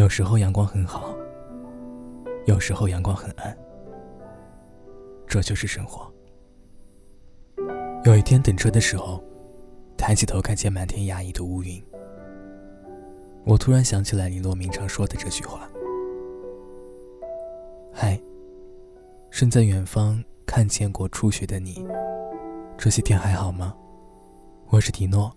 [0.00, 1.14] 有时候阳光很好，
[2.46, 3.54] 有时候阳光很暗，
[5.26, 6.10] 这就是生活。
[8.04, 9.22] 有一天等车的时候，
[9.98, 11.84] 抬起头看见满天压抑的乌云，
[13.44, 15.68] 我突然想起来李洛明常说的这句话
[17.92, 18.18] ：“嗨，
[19.28, 21.86] 身在远方看见过初雪的你，
[22.78, 23.74] 这些天还好吗？”
[24.70, 25.30] 我是迪诺，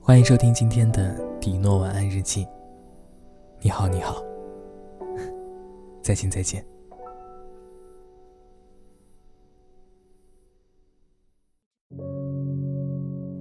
[0.00, 2.46] 欢迎收听今天的迪诺晚安日记。
[3.62, 4.22] 你好，你好，
[6.02, 6.64] 再见，再见。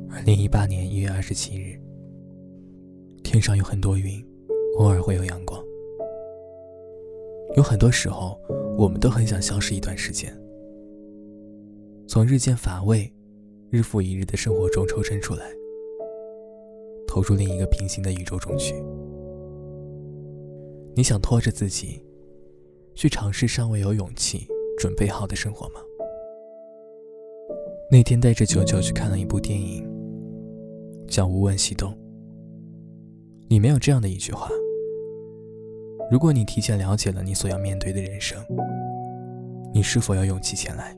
[0.10, 1.80] 二零一八年一月二十七日，
[3.24, 4.26] 天上有很多云，
[4.78, 5.62] 偶尔会有阳光。
[7.56, 8.40] 有很多时候，
[8.78, 10.36] 我们都很想消失一段时间，
[12.08, 13.12] 从日渐乏味。
[13.72, 15.52] 日复一日的生活中抽身出来，
[17.06, 18.74] 投入另一个平行的宇宙中去。
[20.98, 22.02] 你想拖着自己，
[22.96, 24.48] 去尝试尚未有勇气
[24.80, 25.82] 准备好的生活吗？
[27.92, 29.86] 那天带着九九去看了一部电影，
[31.06, 31.92] 叫《无问西东》。
[33.50, 34.50] 里面有这样的一句话：
[36.10, 38.42] 如果你提前了解了你所要面对的人生，
[39.74, 40.98] 你是否有勇气前来？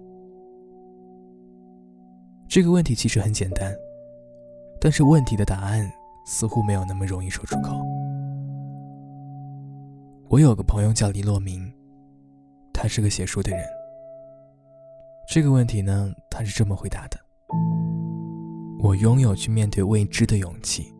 [2.47, 3.75] 这个问题其实很简单，
[4.79, 5.91] 但是问题的答案
[6.27, 7.83] 似乎没有那么容易说出口。
[10.29, 11.71] 我有个朋友叫李洛明，
[12.73, 13.65] 他是个写书的人。
[15.29, 17.17] 这个问题呢，他是这么回答的：
[18.79, 20.93] 我拥有去面对未知的勇气，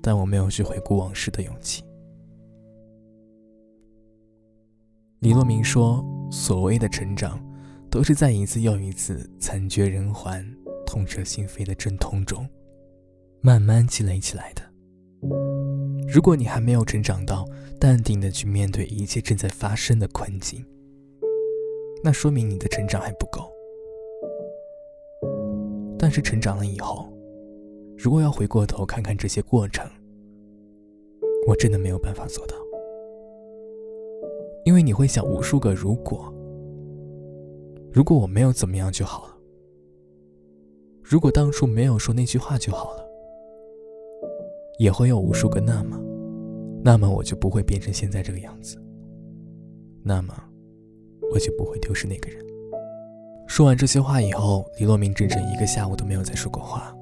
[0.00, 1.82] 但我没有去回顾往事的勇气。
[5.18, 7.42] 李洛明说：“所谓的成长。”
[7.90, 10.46] 都是在一次又一次惨绝人寰、
[10.86, 12.46] 痛彻心扉的阵痛中，
[13.40, 14.62] 慢慢积累起来的。
[16.10, 17.44] 如果你还没有成长到
[17.78, 20.64] 淡定的去面对一切正在发生的困境，
[22.02, 23.52] 那说明你的成长还不够。
[25.98, 27.12] 但是成长了以后，
[27.98, 29.86] 如果要回过头看看这些过程，
[31.46, 32.56] 我真的没有办法做到，
[34.64, 36.32] 因为你会想无数个如果。
[37.92, 39.36] 如果我没有怎么样就好了。
[41.02, 43.07] 如果当初没有说那句话就好了，
[44.78, 46.00] 也会有无数个那么，
[46.84, 48.80] 那么我就不会变成现在这个样子。
[50.04, 50.32] 那么，
[51.32, 52.42] 我就不会丢失那个人。
[53.46, 56.94] 说完这些话以后，李洛明整整一个下午都没有再说过话，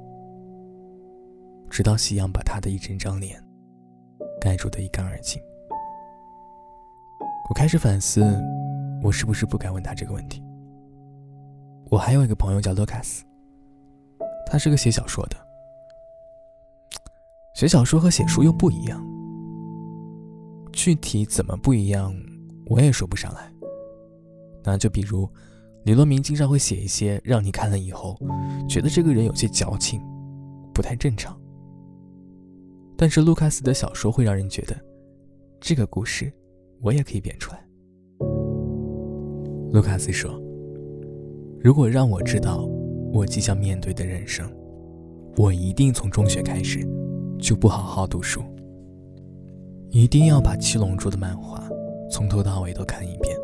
[1.69, 3.39] 直到夕阳把他的一整张脸
[4.41, 5.41] 盖住的一干二净。
[7.51, 8.25] 我开始反思，
[9.03, 10.43] 我是不是不该问他这个问题。
[11.91, 13.23] 我还有一个朋友叫卢卡斯，
[14.47, 15.37] 他是个写小说的。
[17.57, 19.03] 写小说和写书又不一样，
[20.75, 22.15] 具体怎么不一样，
[22.67, 23.51] 我也说不上来。
[24.63, 25.27] 那就比如，
[25.87, 28.15] 李洛明经常会写一些让你看了以后
[28.69, 30.03] 觉得这个人有些矫情，
[30.75, 31.35] 不太正常。
[32.95, 34.77] 但是卢卡斯的小说会让人觉得，
[35.59, 36.31] 这个故事
[36.83, 37.67] 我也可以编出来。
[39.73, 40.39] 卢卡斯说。
[41.59, 42.69] 如果让我知道
[43.15, 44.47] 我即将面对的人生，
[45.39, 46.87] 我一定从中学开始
[47.39, 48.43] 就不好好读书，
[49.91, 51.63] 一定要把《七龙珠》的漫画
[52.11, 53.37] 从头到尾都看一遍。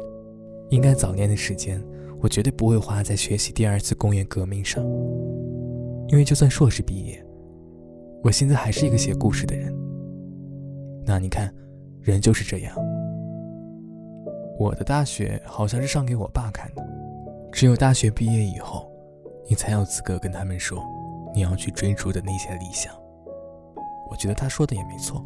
[0.70, 1.82] 应该早年的时间，
[2.20, 4.82] 我绝对不会花在学习第二次工业革命上，
[6.08, 7.22] 因为就算硕士毕业，
[8.22, 9.72] 我现在还是一个写故事的人。
[11.04, 11.52] 那你看，
[12.00, 12.74] 人就是这样。
[14.58, 16.82] 我的大学好像是上给我爸看的。
[17.52, 18.90] 只有大学毕业以后，
[19.48, 20.82] 你才有资格跟他们说
[21.34, 22.94] 你要去追逐的那些理想。
[24.12, 25.24] 我觉得他说的也没错。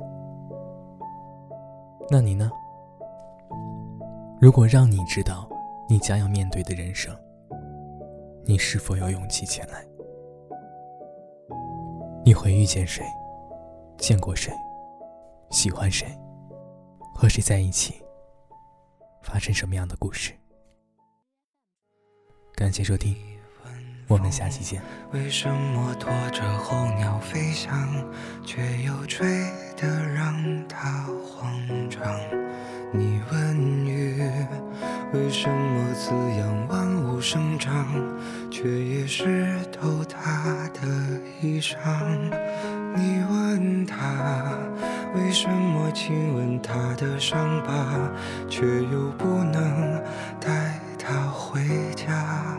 [2.08, 2.48] 那你呢？
[4.40, 5.48] 如果让你知道
[5.88, 7.12] 你将要面对的人生，
[8.44, 9.84] 你是否有勇气前来？
[12.24, 13.04] 你会遇见谁？
[13.98, 14.52] 见过谁？
[15.50, 16.06] 喜欢谁？
[17.12, 18.00] 和谁在一起？
[19.20, 20.32] 发生什么样的故事？
[22.54, 23.16] 感谢收听，
[24.08, 24.80] 我们下期见。
[25.12, 27.88] 为什么拖着候鸟飞翔，
[28.44, 29.26] 却又吹
[29.76, 30.32] 得让
[30.68, 31.52] 它慌
[31.90, 32.00] 张？
[32.92, 34.22] 你问雨，
[35.12, 37.86] 为什么滋养万物生长，
[38.48, 40.86] 却也湿透它的
[41.42, 41.76] 衣裳？
[42.94, 44.56] 你问他，
[45.16, 48.10] 为什么亲吻他的伤疤，
[48.48, 50.02] 却又不能
[50.40, 50.80] 带？
[50.98, 51.60] 他回
[51.94, 52.58] 家，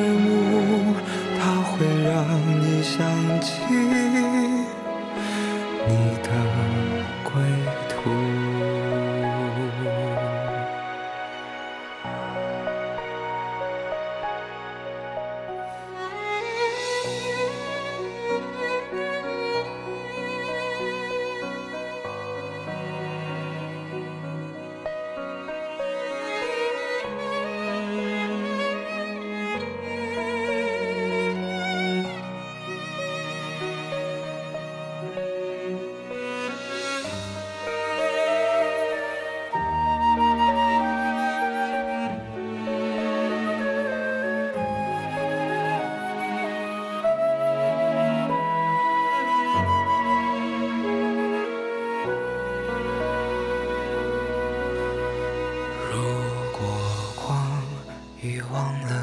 [2.97, 3.61] 想起